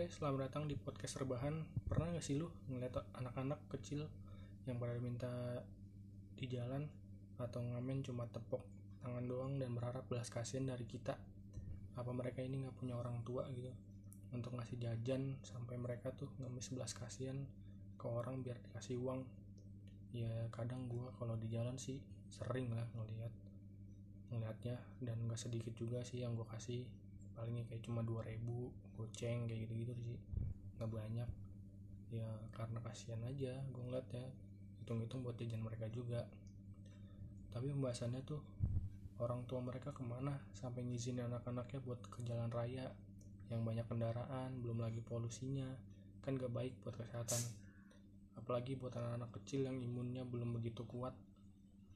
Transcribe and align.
Oke, 0.00 0.16
selamat 0.16 0.48
datang 0.48 0.64
di 0.64 0.80
podcast 0.80 1.20
rebahan. 1.20 1.60
Pernah 1.84 2.16
gak 2.16 2.24
sih 2.24 2.32
lu 2.32 2.48
ngeliat 2.72 3.04
anak-anak 3.20 3.68
kecil 3.68 4.08
yang 4.64 4.80
pada 4.80 4.96
minta 4.96 5.28
di 6.40 6.48
jalan 6.48 6.88
atau 7.36 7.60
ngamen 7.60 8.00
cuma 8.00 8.24
tepok 8.24 8.64
tangan 9.04 9.28
doang 9.28 9.60
dan 9.60 9.76
berharap 9.76 10.08
belas 10.08 10.32
kasihan 10.32 10.64
dari 10.64 10.88
kita? 10.88 11.20
Apa 12.00 12.16
mereka 12.16 12.40
ini 12.40 12.64
nggak 12.64 12.80
punya 12.80 12.96
orang 12.96 13.20
tua 13.28 13.44
gitu 13.52 13.68
untuk 14.32 14.56
ngasih 14.56 14.80
jajan 14.80 15.36
sampai 15.44 15.76
mereka 15.76 16.16
tuh 16.16 16.32
ngemis 16.40 16.72
belas 16.72 16.96
kasihan 16.96 17.36
ke 18.00 18.08
orang 18.08 18.40
biar 18.40 18.56
dikasih 18.56 18.96
uang? 18.96 19.28
Ya 20.16 20.48
kadang 20.48 20.88
gua 20.88 21.12
kalau 21.20 21.36
di 21.36 21.52
jalan 21.52 21.76
sih 21.76 22.00
sering 22.32 22.72
lah 22.72 22.88
ngeliat 22.96 23.36
ngeliatnya 24.32 24.80
dan 25.04 25.28
gak 25.28 25.44
sedikit 25.44 25.76
juga 25.76 26.00
sih 26.08 26.24
yang 26.24 26.32
gue 26.40 26.48
kasih 26.48 26.88
palingnya 27.40 27.64
kayak 27.72 27.88
cuma 27.88 28.04
2000 28.04 28.36
goceng 29.00 29.48
kayak 29.48 29.64
gitu 29.64 29.72
gitu 29.88 29.92
sih. 30.04 30.20
Nggak 30.76 30.92
banyak. 30.92 31.28
Ya 32.12 32.28
karena 32.52 32.84
kasihan 32.84 33.24
aja 33.24 33.56
gue 33.64 33.82
ngeliat 33.88 34.04
ya. 34.12 34.28
Hitung-hitung 34.84 35.24
buat 35.24 35.40
jajan 35.40 35.64
mereka 35.64 35.88
juga. 35.88 36.28
Tapi 37.48 37.72
pembahasannya 37.72 38.20
tuh 38.28 38.44
orang 39.16 39.48
tua 39.48 39.64
mereka 39.64 39.96
ke 39.96 40.04
mana 40.04 40.36
sampai 40.52 40.84
ngizinin 40.84 41.32
anak-anaknya 41.32 41.80
buat 41.80 42.04
ke 42.12 42.20
jalan 42.28 42.52
raya? 42.52 42.92
Yang 43.48 43.60
banyak 43.64 43.86
kendaraan 43.88 44.60
belum 44.60 44.84
lagi 44.84 45.00
polusinya. 45.00 45.72
Kan 46.20 46.36
gak 46.36 46.52
baik 46.52 46.76
buat 46.84 46.92
kesehatan. 46.92 47.40
Apalagi 48.36 48.76
buat 48.76 48.92
anak-anak 48.92 49.32
kecil 49.40 49.64
yang 49.64 49.80
imunnya 49.80 50.28
belum 50.28 50.60
begitu 50.60 50.84
kuat. 50.84 51.16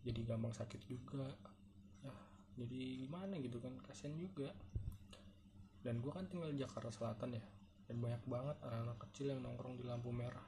Jadi 0.08 0.24
gampang 0.24 0.56
sakit 0.56 0.88
juga. 0.88 1.28
Ya 2.00 2.16
jadi 2.54 3.04
gimana 3.04 3.36
gitu 3.42 3.58
kan? 3.60 3.76
Kasihan 3.84 4.14
juga 4.16 4.54
dan 5.84 6.00
gue 6.00 6.08
kan 6.08 6.24
tinggal 6.24 6.48
di 6.48 6.64
Jakarta 6.64 6.88
Selatan 6.88 7.36
ya. 7.36 7.44
Dan 7.84 8.00
banyak 8.00 8.24
banget 8.24 8.56
anak-anak 8.64 8.98
kecil 9.04 9.36
yang 9.36 9.44
nongkrong 9.44 9.76
di 9.76 9.84
lampu 9.84 10.08
merah. 10.08 10.42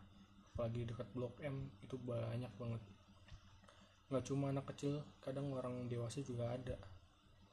Apalagi 0.56 0.88
dekat 0.88 1.12
blok 1.12 1.36
M 1.44 1.69
itu 1.84 2.00
banyak 2.00 2.48
banget. 2.56 2.80
Nggak 4.08 4.24
cuma 4.33 4.48
anak 4.48 4.64
kecil 4.72 5.05
kadang 5.20 5.52
orang 5.52 5.84
dewasa 5.92 6.24
juga 6.24 6.56
ada. 6.56 6.80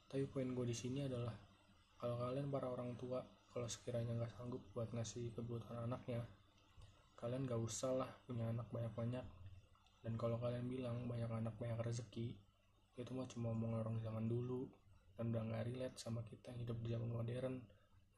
Tapi 0.08 0.24
poin 0.32 0.48
gue 0.48 0.64
di 0.64 0.76
sini 0.78 1.04
adalah 1.04 1.36
kalau 2.00 2.16
kalian 2.16 2.48
para 2.48 2.72
orang 2.72 2.96
tua 2.96 3.20
kalau 3.52 3.68
sekiranya 3.68 4.16
nggak 4.16 4.32
sanggup 4.32 4.64
buat 4.72 4.88
ngasih 4.96 5.36
kebutuhan 5.36 5.86
anaknya 5.86 6.24
kalian 7.24 7.48
gak 7.48 7.62
usah 7.64 8.04
lah 8.04 8.12
punya 8.28 8.52
anak 8.52 8.68
banyak-banyak. 8.68 9.24
Dan 10.04 10.20
kalau 10.20 10.36
kalian 10.40 10.68
bilang 10.68 11.08
banyak 11.08 11.32
anak 11.32 11.56
banyak 11.56 11.80
rezeki 11.80 12.36
itu 13.00 13.12
mah 13.16 13.26
cuma 13.26 13.56
omong 13.56 13.80
orang 13.80 13.96
zaman 14.04 14.28
dulu 14.28 14.68
dan 15.14 15.30
udah 15.30 15.42
nggak 15.46 15.64
relate 15.70 15.98
sama 16.02 16.26
kita 16.26 16.54
yang 16.54 16.60
hidup 16.66 16.78
di 16.82 16.90
zaman 16.94 17.10
modern. 17.10 17.56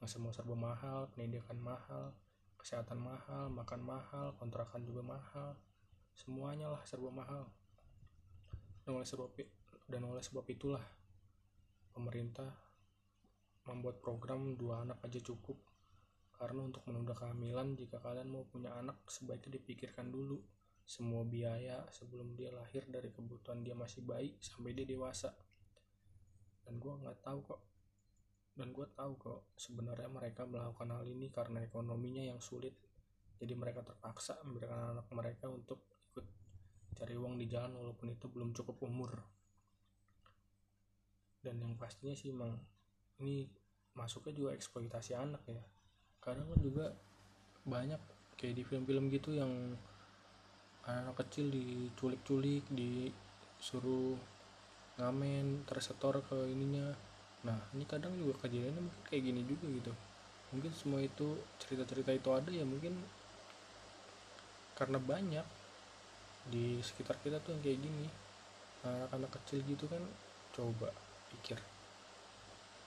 Yang 0.04 0.10
semua 0.20 0.32
serba 0.36 0.56
mahal 0.56 1.08
pendidikan 1.16 1.56
mahal 1.60 2.12
kesehatan 2.60 2.98
mahal 2.98 3.54
makan 3.54 3.82
mahal 3.86 4.34
kontrakan 4.42 4.82
juga 4.84 5.06
mahal. 5.06 5.54
Semuanya 6.16 6.72
lah 6.72 6.82
serba 6.88 7.12
mahal. 7.12 7.46
Dan 8.82 8.98
oleh 8.98 9.08
sebab 9.08 9.30
dan 9.86 10.02
oleh 10.02 10.24
sebab 10.24 10.46
itulah 10.50 10.82
pemerintah 11.94 12.50
membuat 13.70 14.02
program 14.02 14.58
dua 14.58 14.82
anak 14.82 14.98
aja 15.06 15.20
cukup. 15.22 15.62
Karena 16.36 16.68
untuk 16.68 16.84
menunda 16.90 17.16
kehamilan 17.16 17.80
jika 17.80 18.02
kalian 18.04 18.28
mau 18.28 18.44
punya 18.50 18.76
anak 18.76 19.00
sebaiknya 19.08 19.56
dipikirkan 19.62 20.12
dulu 20.12 20.42
semua 20.86 21.26
biaya 21.26 21.82
sebelum 21.90 22.38
dia 22.38 22.54
lahir 22.54 22.86
dari 22.86 23.10
kebutuhan 23.10 23.66
dia 23.66 23.74
masih 23.74 24.06
bayi 24.06 24.38
sampai 24.38 24.78
dia 24.78 24.86
dewasa 24.86 25.34
dan 26.66 26.82
gue 26.82 26.94
nggak 27.06 27.22
tahu 27.22 27.40
kok. 27.46 27.62
Dan 28.56 28.72
gue 28.72 28.88
tahu 28.98 29.12
kok 29.20 29.42
sebenarnya 29.60 30.10
mereka 30.10 30.48
melakukan 30.48 30.90
hal 30.90 31.06
ini 31.06 31.30
karena 31.30 31.62
ekonominya 31.62 32.24
yang 32.26 32.42
sulit. 32.42 32.74
Jadi 33.36 33.54
mereka 33.54 33.84
terpaksa 33.84 34.40
memberikan 34.48 34.96
anak 34.96 35.08
mereka 35.12 35.52
untuk 35.52 35.86
ikut 36.12 36.26
cari 36.96 37.16
uang 37.20 37.36
di 37.36 37.46
jalan 37.52 37.76
walaupun 37.76 38.16
itu 38.16 38.26
belum 38.32 38.56
cukup 38.56 38.80
umur. 38.88 39.12
Dan 41.44 41.62
yang 41.62 41.76
pastinya 41.78 42.16
sih 42.16 42.32
emang 42.34 42.58
ini 43.22 43.46
masuknya 43.94 44.34
juga 44.34 44.52
eksploitasi 44.56 45.14
anak 45.14 45.44
ya. 45.46 45.62
Kadang 46.24 46.50
kan 46.50 46.60
juga 46.64 46.96
banyak 47.68 48.02
kayak 48.40 48.56
di 48.56 48.64
film-film 48.64 49.12
gitu 49.12 49.36
yang 49.36 49.52
anak-anak 50.86 51.18
kecil 51.28 51.50
diculik-culik 51.50 52.64
disuruh 52.72 54.16
ngamen 55.00 55.68
tersetor 55.68 56.24
ke 56.26 56.38
ininya. 56.50 56.96
Nah 57.44 57.60
ini 57.76 57.84
kadang 57.86 58.16
juga 58.16 58.48
kejadiannya 58.48 58.82
mungkin 58.82 59.04
kayak 59.08 59.24
gini 59.24 59.42
juga 59.46 59.66
gitu. 59.70 59.92
Mungkin 60.56 60.72
semua 60.72 61.00
itu 61.04 61.36
cerita-cerita 61.60 62.12
itu 62.16 62.30
ada 62.32 62.50
ya 62.52 62.64
mungkin 62.64 62.96
karena 64.76 65.00
banyak 65.00 65.46
di 66.52 66.80
sekitar 66.84 67.18
kita 67.24 67.40
tuh 67.44 67.56
yang 67.56 67.64
kayak 67.64 67.80
gini. 67.84 68.08
Anak-anak 68.86 69.32
kecil 69.42 69.66
gitu 69.66 69.90
kan 69.90 70.04
coba 70.54 70.94
pikir 71.34 71.58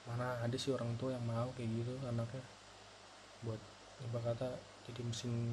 mana 0.08 0.40
ada 0.40 0.56
sih 0.56 0.72
orang 0.72 0.96
tua 0.96 1.12
yang 1.12 1.24
mau 1.28 1.52
kayak 1.52 1.68
gitu 1.68 1.92
anaknya? 2.08 2.40
Buat 3.44 3.60
apa 4.08 4.18
kata 4.24 4.48
jadi 4.88 5.04
mesin 5.04 5.52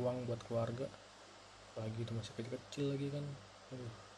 uang 0.00 0.24
buat 0.24 0.40
keluarga. 0.48 0.88
Apalagi 1.72 2.00
itu 2.00 2.12
masih 2.16 2.32
kecil-kecil 2.34 2.84
lagi 2.96 3.08
kan. 3.12 3.24
Aduh. 3.76 4.09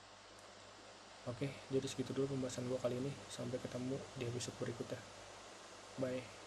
Oke, 1.23 1.47
jadi 1.71 1.87
segitu 1.87 2.11
dulu 2.11 2.35
pembahasan 2.35 2.67
gue 2.67 2.79
kali 2.83 2.99
ini. 2.99 3.13
Sampai 3.31 3.63
ketemu 3.63 3.95
di 4.19 4.27
episode 4.27 4.59
berikutnya. 4.59 4.99
Bye. 6.03 6.42